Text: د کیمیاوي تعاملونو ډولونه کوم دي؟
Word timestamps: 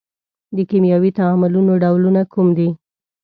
د 0.55 0.57
کیمیاوي 0.69 1.11
تعاملونو 1.19 1.71
ډولونه 1.83 2.21
کوم 2.33 2.47
دي؟ 2.57 2.69